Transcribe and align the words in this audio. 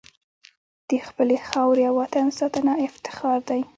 د 0.89 0.91
خپلې 1.07 1.37
خاورې 1.47 1.83
او 1.89 1.95
وطن 2.01 2.25
ساتنه 2.39 2.73
افتخار 2.87 3.39
دی. 3.49 3.61